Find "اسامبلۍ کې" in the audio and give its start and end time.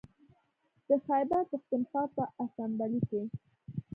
2.43-3.21